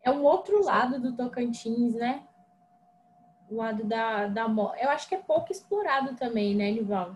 [0.09, 2.23] É um outro lado do Tocantins, né?
[3.51, 4.47] O lado da, da.
[4.81, 7.14] Eu acho que é pouco explorado também, né, Nival?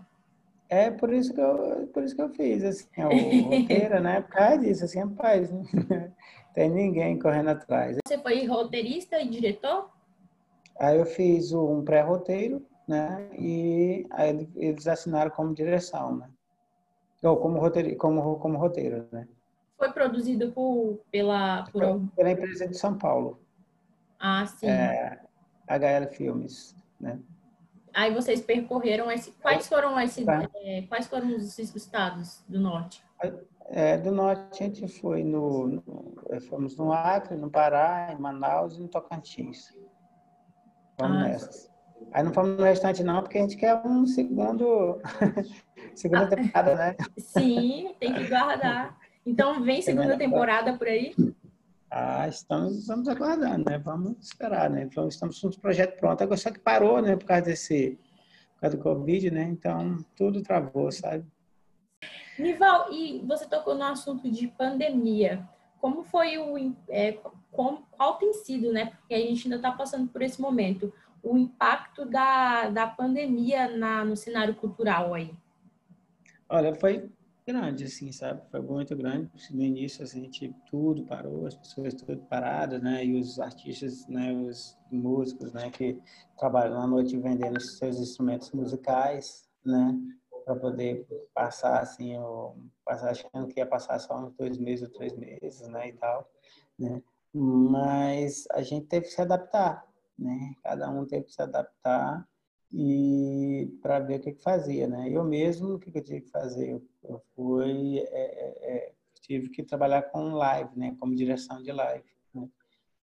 [0.69, 4.21] É por isso que eu, por isso que eu fiz, assim, o roteiro, né?
[4.21, 5.51] Por causa disso, assim, rapaz,
[6.53, 7.97] tem ninguém correndo atrás.
[8.07, 9.89] Você foi roteirista e diretor?
[10.79, 13.27] Aí eu fiz um pré-roteiro, né?
[13.39, 16.29] E aí eles assinaram como direção, né?
[17.23, 19.27] Ou como roteiro, como, como roteiro, né?
[19.83, 22.01] Foi produzido por, pela, por...
[22.15, 23.41] pela empresa de São Paulo.
[24.17, 24.69] Ah, sim.
[24.69, 25.19] É,
[25.67, 27.19] HL Filmes, né?
[27.93, 30.49] Aí vocês percorreram esse, quais foram esse, tá.
[30.55, 33.05] é, quais foram os estados do norte?
[33.71, 38.77] É, do norte a gente foi no, no, fomos no Acre, no Pará, em Manaus
[38.77, 39.77] e no Tocantins.
[40.97, 41.73] Vamos ah, nessas.
[42.13, 45.01] Aí não fomos no restante não, porque a gente quer um segundo
[45.97, 46.97] segunda ah, temporada, né?
[47.19, 49.02] Sim, tem que guardar.
[49.25, 51.15] Então vem segunda temporada por aí?
[51.95, 53.77] Ah, estamos, estamos aguardando, né?
[53.77, 54.83] Vamos esperar, né?
[54.83, 56.23] Então, estamos com o projeto pronto.
[56.23, 57.15] Agora só que parou, né?
[57.17, 57.99] Por causa desse,
[58.55, 59.43] por causa do Covid, né?
[59.43, 61.27] Então, tudo travou, sabe?
[62.39, 65.47] Nival, e você tocou no assunto de pandemia.
[65.83, 66.75] Como foi o...
[66.89, 67.19] É,
[67.51, 68.87] como, qual tem sido, né?
[68.87, 70.91] Porque a gente ainda está passando por esse momento.
[71.23, 75.31] O impacto da, da pandemia na, no cenário cultural aí.
[76.49, 77.11] Olha, foi
[77.47, 78.43] grande, assim, sabe?
[78.51, 79.31] Foi muito grande.
[79.51, 83.05] No início, assim, a gente tudo parou, as pessoas tudo paradas, né?
[83.05, 84.33] E os artistas, né?
[84.33, 85.71] Os músicos, né?
[85.71, 85.99] Que
[86.39, 89.99] trabalham na noite vendendo seus instrumentos musicais, né?
[90.45, 94.93] Para poder passar, assim, o, passar achando que ia passar só uns dois meses ou
[94.93, 95.89] três meses, né?
[95.89, 96.31] E tal,
[96.79, 97.03] né?
[97.35, 99.87] Mas a gente teve que se adaptar,
[100.19, 100.55] né?
[100.63, 102.29] Cada um teve que se adaptar
[102.73, 105.09] e para ver o que, que fazia, né?
[105.11, 106.71] Eu mesmo, o que, que eu tive que fazer?
[106.71, 110.97] Eu, eu fui, é, é, é tive que trabalhar com live, né?
[110.99, 112.05] Como direção de live.
[112.35, 112.49] Né?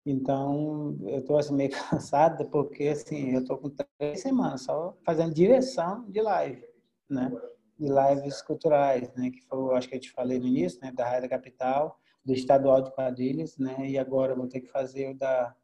[0.05, 5.35] Então, eu estou assim, meio cansada porque, assim, eu estou com três semanas só fazendo
[5.35, 6.65] direção de live,
[7.09, 7.33] né?
[7.79, 9.31] De lives culturais, né?
[9.31, 10.93] Que foi, acho que eu te falei no início, né?
[10.93, 13.89] Da Raia da Capital, do Estadual de Quadrilhas, né?
[13.89, 15.55] E agora eu vou ter que fazer o da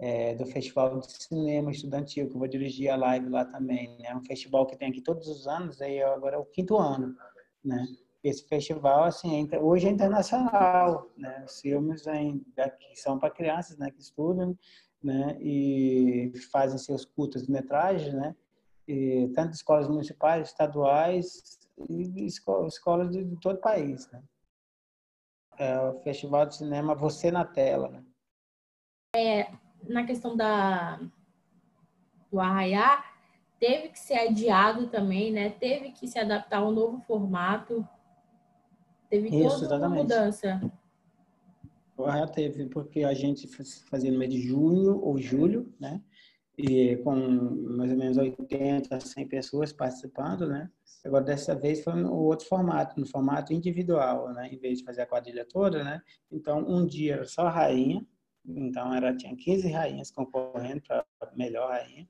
[0.00, 3.98] é, do Festival de Cinema Estudantil, que eu vou dirigir a live lá também.
[4.00, 4.16] É né?
[4.16, 7.14] um festival que tem aqui todos os anos, aí agora é o quinto ano,
[7.62, 7.86] né?
[8.24, 11.44] Esse festival, assim, é, hoje é internacional, né?
[11.46, 12.06] Os filmes
[12.78, 13.90] que são para crianças, né?
[13.90, 14.58] Que estudam,
[15.02, 15.36] né?
[15.38, 17.52] E fazem seus curtas de
[18.14, 18.34] né?
[18.88, 21.58] E, tanto escolas municipais, estaduais
[21.88, 24.22] e escolas de, de todo o país, né?
[25.58, 28.04] É o Festival de Cinema Você na Tela, né?
[29.14, 29.50] É,
[29.88, 31.00] na questão da
[32.30, 33.04] do arraiá,
[33.58, 35.50] teve que ser adiado também, né?
[35.50, 37.86] Teve que se adaptar a um novo formato.
[39.08, 39.82] Teve Isso, toda exatamente.
[39.82, 40.72] uma mudança.
[41.96, 43.48] O arraiá teve, porque a gente
[43.88, 46.00] fazia no mês de junho ou julho, né?
[46.56, 50.70] E com mais ou menos 80, 100 pessoas participando, né?
[51.04, 54.48] Agora, dessa vez foi no outro formato, no formato individual, né?
[54.52, 56.00] Em vez de fazer a quadrilha toda, né?
[56.30, 58.06] Então, um dia era só a rainha,
[58.46, 62.08] então, era, tinha 15 rainhas concorrendo para a melhor rainha.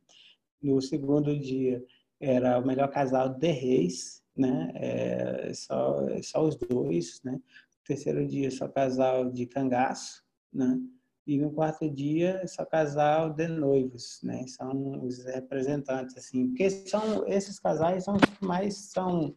[0.62, 1.85] No segundo dia,
[2.21, 4.71] era o melhor casal de reis, né?
[4.75, 7.33] É, só, só os dois, né?
[7.33, 10.79] No terceiro dia, só casal de cangaço, né?
[11.27, 14.47] E no quarto dia, só casal de noivos, né?
[14.47, 16.49] São os representantes, assim.
[16.49, 19.35] Porque são, esses casais são os que mais são...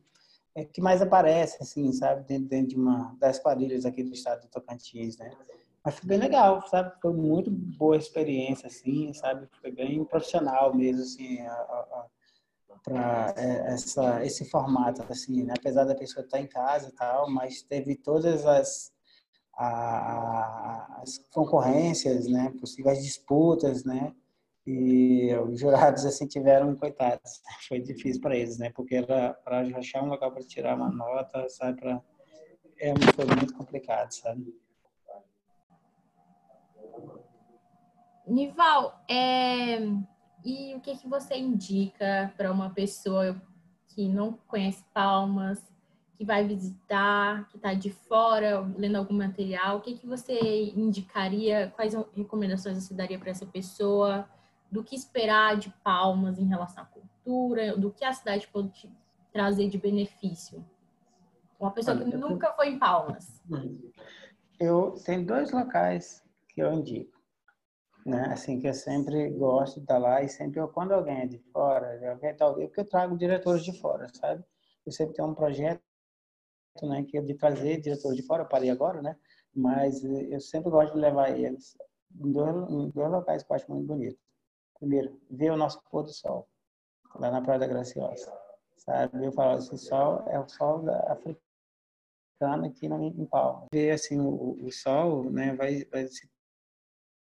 [0.56, 2.28] É, que mais aparecem, assim, sabe?
[2.28, 5.32] Dentro, dentro de uma das quadrilhas aqui do estado do Tocantins, né?
[5.84, 6.94] Mas foi bem legal, sabe?
[7.02, 9.48] Foi muito boa experiência, assim, sabe?
[9.62, 11.40] Foi bem profissional mesmo, assim,
[12.84, 15.54] para é, essa esse formato, assim, né?
[15.58, 18.94] Apesar da pessoa estar em casa e tal, mas teve todas as
[19.56, 22.54] a, as concorrências, né?
[22.60, 24.14] Possíveis disputas, né?
[24.66, 28.72] E os jurados, assim, tiveram, coitados, foi difícil para eles, né?
[28.74, 31.82] Porque era para achar um local para tirar uma nota, sabe?
[31.82, 32.02] Pra,
[32.80, 34.54] é, foi muito complicado, sabe?
[38.26, 39.80] Nival, é...
[40.44, 43.42] e o que, que você indica para uma pessoa
[43.88, 45.62] que não conhece Palmas,
[46.16, 49.78] que vai visitar, que está de fora, lendo algum material?
[49.78, 51.72] O que, que você indicaria?
[51.76, 54.28] Quais recomendações você daria para essa pessoa?
[54.72, 57.78] Do que esperar de Palmas em relação à cultura?
[57.78, 58.90] Do que a cidade pode te
[59.32, 60.66] trazer de benefício?
[61.60, 63.42] Uma pessoa que nunca foi em Palmas.
[64.60, 67.13] Eu tenho dois locais que eu indico
[68.06, 68.26] né?
[68.32, 71.40] Assim que eu sempre gosto de estar lá e sempre eu, quando alguém é de
[71.52, 74.44] fora, alguém tá, porque eu trago diretores de fora, sabe?
[74.86, 75.82] Eu sempre tenho um projeto,
[76.82, 79.18] né, que é de trazer diretores de fora, eu parei agora, né?
[79.56, 81.78] Mas eu sempre gosto de levar eles
[82.20, 84.20] em dois, em dois locais que eu acho muito bonito.
[84.80, 86.48] Primeiro, ver o nosso pôr do sol
[87.16, 88.34] lá na Praia da Graciosa,
[88.78, 89.26] sabe?
[89.26, 93.68] Eu falo, esse sol é o sol da africana aqui em Palma.
[93.72, 96.28] Ver assim o, o sol, né, vai, vai se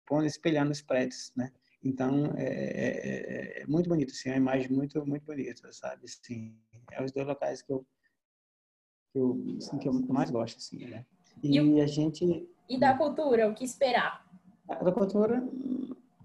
[0.06, 1.52] pondo, espelhando os prédios, né?
[1.82, 6.04] Então, é, é, é, é, muito bonito, assim, é uma imagem muito, muito bonita, sabe?
[6.04, 6.56] Assim,
[6.90, 7.86] é os dois locais que eu,
[9.12, 11.04] que eu, assim, que eu mais gosto, assim, né?
[11.42, 12.48] E, e a gente...
[12.68, 14.26] E da cultura, o que esperar?
[14.66, 15.46] Da cultura,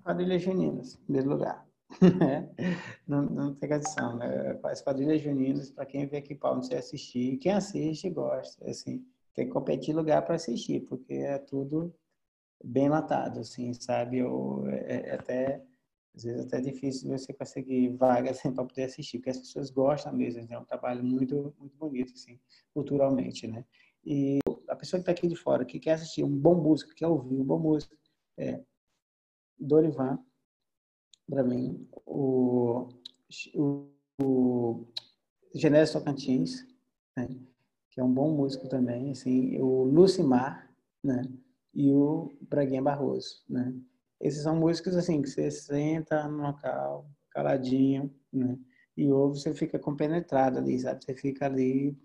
[0.01, 1.67] quadrilhas juninas, em primeiro lugar.
[3.05, 4.57] não, não tem condição, né?
[4.63, 9.45] As quadrilhas juninas, para quem vem aqui para você assistir, quem assiste gosta, assim, tem
[9.45, 11.93] que competir lugar para assistir, porque é tudo
[12.63, 14.24] bem latado, assim, sabe?
[14.24, 15.63] Ou é, é até
[16.15, 20.13] às vezes até difícil você conseguir vaga assim, para poder assistir, porque as pessoas gostam
[20.13, 22.39] mesmo, é um trabalho muito muito bonito assim,
[22.74, 23.65] culturalmente, né?
[24.06, 27.08] E a pessoa que está aqui de fora, que quer assistir um bom músico, quer
[27.08, 27.95] ouvir um bom músico,
[28.38, 28.62] é
[29.60, 30.19] Dorivan,
[31.30, 32.89] para mim, o,
[33.54, 33.89] o,
[34.22, 34.88] o
[35.54, 36.65] Genésio Tocantins,
[37.15, 37.28] né?
[37.91, 41.22] que é um bom músico também, assim, o Lucimar, né?
[41.73, 43.73] E o Braguinha Barroso, né?
[44.19, 48.58] Esses são músicos assim que você senta no local, caladinho, né?
[48.97, 51.05] E ouve, você fica compenetrado ali, sabe?
[51.05, 51.97] Você fica ali,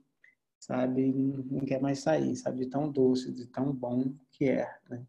[0.61, 1.13] sabe?
[1.51, 2.59] Não quer mais sair, sabe?
[2.59, 5.05] De tão doce, de tão bom que é, né?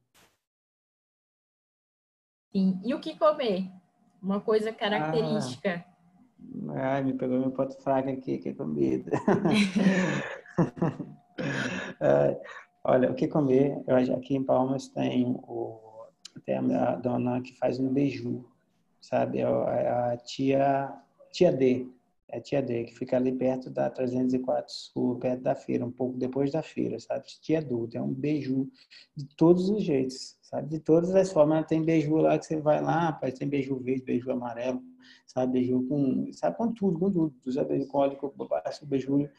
[2.51, 2.81] Sim.
[2.83, 3.69] E o que comer?
[4.21, 5.85] Uma coisa característica.
[6.69, 9.11] Ah, ai, me pegou meu ponto fraco aqui, que é comida.
[12.85, 13.83] olha, o que comer?
[13.87, 15.81] Eu, aqui em Palmas tem o
[16.45, 18.45] tem a dona que faz um beiju,
[19.01, 19.39] sabe?
[19.39, 20.93] É, é a tia,
[21.31, 21.87] tia D,
[22.29, 25.91] é a tia D, que fica ali perto da 304 Sul, perto da feira, um
[25.91, 27.25] pouco depois da feira, sabe?
[27.41, 28.69] Tia Du, tem um beiju
[29.15, 30.69] de todos os jeitos, sabe?
[30.69, 31.65] De todas as formas.
[31.65, 34.81] Tem beiju lá que você vai lá, rapaz, tem beiju verde, beiju amarelo,
[35.25, 35.53] sabe?
[35.53, 36.57] Beiju com, sabe?
[36.57, 37.51] Com tudo, com tudo.
[37.51, 37.85] Sabe?
[37.85, 38.31] Com óleo, com
[38.87, 39.29] beiju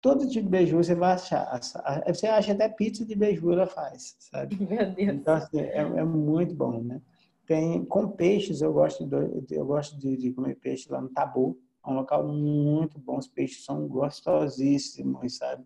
[0.00, 1.60] todo tipo de beiju você vai achar.
[2.06, 4.56] Você acha até pizza de beiju ela faz, sabe?
[4.64, 5.14] Meu Deus.
[5.14, 7.00] Então, assim, é, é, muito bom, né?
[7.46, 11.58] Tem, com peixes, eu gosto, de, eu gosto de, de comer peixe lá no Tabu.
[11.84, 15.64] É um local muito bom, os peixes são gostosíssimos, sabe?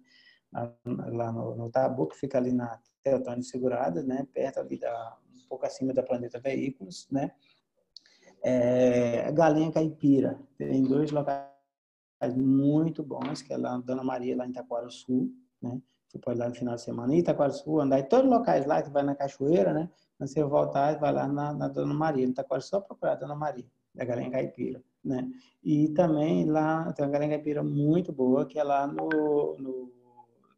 [0.85, 4.27] Lá no, no Tabu, que fica ali na Teotônio Segurada, né?
[4.33, 7.33] Perto ali da, um pouco acima da Planeta Veículos, né?
[8.42, 10.38] É, galinha caipira.
[10.57, 11.54] Tem dois locais
[12.37, 15.81] muito bons, que é lá Dona Maria, lá em Itaquara Sul, né?
[16.09, 18.31] Você pode ir lá no final de semana, em Itaquara Sul, andar em todos os
[18.31, 19.90] locais lá, que vai na cachoeira, né?
[20.16, 23.66] Quando você voltar, vai lá na, na Dona Maria, em Itaquara só procurar Dona Maria,
[23.94, 25.29] da Galinha Caipira, né?
[25.62, 29.92] E também lá tem uma Galinha Caipira muito boa, que é lá no, no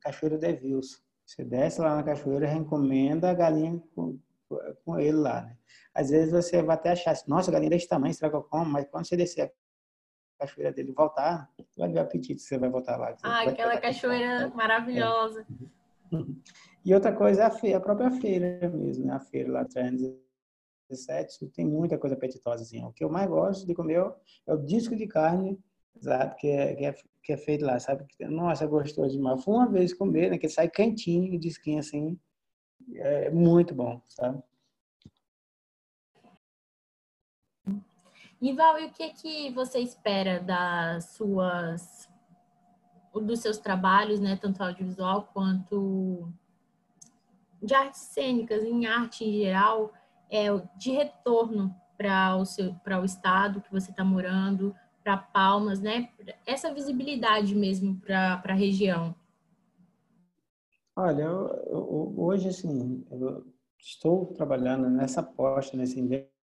[0.00, 1.02] Cachoeira de Vils.
[1.24, 4.16] Você desce lá na cachoeira, recomenda a galinha com,
[4.84, 5.56] com ele lá, né?
[5.92, 8.42] Às vezes você vai até achar assim, nossa, a galinha desse tamanho, será que eu
[8.42, 8.66] como?
[8.66, 9.52] Mas quando você descer
[10.38, 13.16] cachoeira dele voltar, vai ver apetite você vai voltar lá.
[13.22, 15.46] Ah, aquela cachoeira maravilhosa.
[16.12, 16.16] É.
[16.84, 19.14] E outra coisa é a, feira, a própria feira mesmo, né?
[19.14, 22.62] A feira lá 317 tem muita coisa apetitosa.
[22.62, 22.84] Assim.
[22.84, 24.06] O que eu mais gosto de comer
[24.46, 25.58] é o disco de carne,
[25.96, 28.06] exato, que é, que é, que é feito lá, sabe?
[28.20, 29.42] Nossa, é gostoso demais.
[29.42, 30.38] Fui uma vez comer, né?
[30.38, 32.16] Que sai quentinho, disquinho assim.
[32.94, 34.40] É muito bom, sabe?
[38.40, 42.08] Nival, e o que que você espera das suas
[43.14, 46.30] dos seus trabalhos, né, tanto audiovisual quanto
[47.62, 49.90] de artes cênicas, em arte em geral,
[50.30, 55.80] é, de retorno para o seu para o estado que você está morando, para Palmas,
[55.80, 56.10] né?
[56.44, 59.14] Essa visibilidade mesmo para a região.
[60.96, 63.46] Olha, eu, eu, hoje assim, eu
[63.78, 66.35] estou trabalhando nessa aposta, nesse investimento,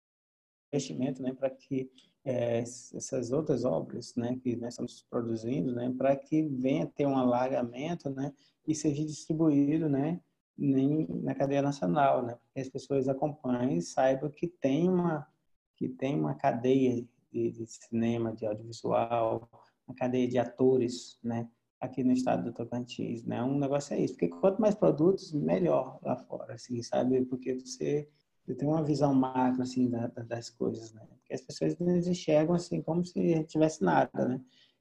[1.21, 1.91] né, para que
[2.25, 7.17] é, essas outras obras, né, que nós estamos produzindo, né, para que venha ter um
[7.17, 8.33] alargamento, né,
[8.67, 10.19] e seja distribuído, né,
[10.57, 15.27] na cadeia nacional, né, que as pessoas acompanhem e saibam que tem uma
[15.75, 19.51] que tem uma cadeia de, de cinema, de audiovisual,
[19.89, 21.49] uma cadeia de atores, né,
[21.81, 25.99] aqui no estado do Tocantins, né, um negócio é isso, porque quanto mais produtos, melhor
[26.03, 28.09] lá fora, assim, sabe, porque você
[28.53, 31.03] eu tenho uma visão macro assim da, das coisas, né?
[31.09, 34.41] Porque as pessoas nos enxergam assim como se tivesse nada, né?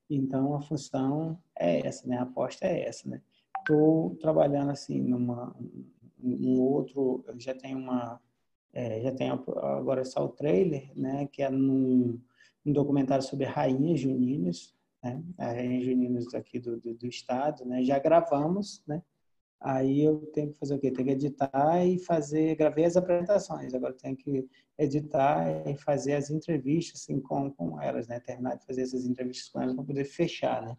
[0.09, 2.17] Então a função é essa, né?
[2.17, 3.21] A aposta é essa, né?
[3.59, 5.55] Estou trabalhando assim numa
[6.23, 8.21] um outro, eu já tenho uma
[8.73, 11.27] é, já tenho agora só o trailer, né?
[11.27, 12.19] Que é num,
[12.65, 15.23] um documentário sobre rainhas juninas, né?
[15.37, 17.83] As rainhas juninas aqui do, do, do estado, né?
[17.83, 19.01] Já gravamos, né?
[19.61, 20.89] Aí eu tenho que fazer o quê?
[20.89, 26.31] Tenho que editar e fazer, gravei as apresentações, agora tenho que editar e fazer as
[26.31, 28.19] entrevistas assim, com, com elas, né?
[28.19, 30.75] Terminar de fazer essas entrevistas com elas para poder fechar, né?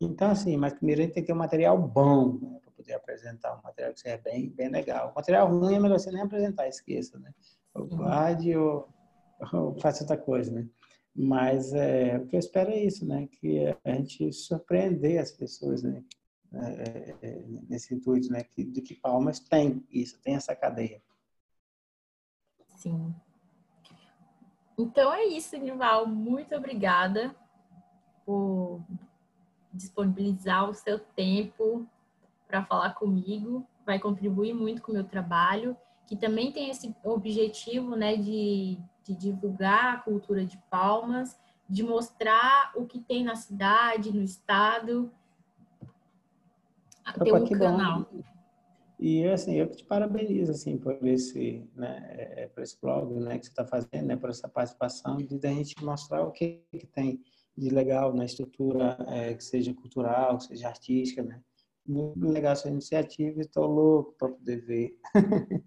[0.00, 2.60] Então, assim, mas primeiro a gente tem que ter um material bom né?
[2.62, 5.10] para poder apresentar, um material que seja bem, bem legal.
[5.10, 7.34] O material ruim é melhor você nem apresentar, esqueça, né?
[7.74, 8.88] Ou guarde ou,
[9.52, 10.68] ou faça outra coisa, né?
[11.14, 13.28] Mas é, o que eu espero é isso, né?
[13.32, 16.04] Que a gente surpreender as pessoas, né?
[16.52, 21.00] É, é, nesse intuito, né, que, de que Palmas tem isso, tem essa cadeia.
[22.76, 23.14] Sim.
[24.76, 26.06] Então é isso, Nival.
[26.06, 27.34] Muito obrigada
[28.24, 28.82] por
[29.72, 31.86] disponibilizar o seu tempo
[32.48, 33.66] para falar comigo.
[33.84, 35.76] Vai contribuir muito com o meu trabalho,
[36.06, 41.38] que também tem esse objetivo né, de, de divulgar a cultura de Palmas,
[41.68, 45.12] de mostrar o que tem na cidade, no estado.
[47.12, 48.08] Ter um canal.
[48.12, 48.22] Bom.
[49.00, 53.46] E assim, eu te parabenizo assim por esse, né, é, por esse blog, né, que
[53.46, 57.18] você está fazendo, né, por essa participação de a gente mostrar o que, que tem
[57.56, 61.40] de legal na estrutura, é, que seja cultural, que seja artística, né.
[61.86, 64.98] Muito legal essa iniciativa, estou louco para poder ver.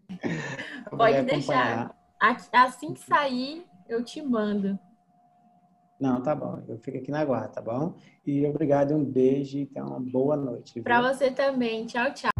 [0.95, 1.97] Pode deixar.
[2.19, 4.79] Assim que sair, eu te mando.
[6.03, 6.61] Não, tá bom.
[6.67, 7.95] Eu fico aqui na guarda, tá bom?
[8.27, 10.81] E obrigado, um beijo e tenha uma boa noite.
[10.81, 11.85] Para você também.
[11.85, 12.32] Tchau, tchau.